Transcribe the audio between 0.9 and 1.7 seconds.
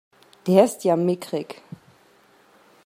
mickrig!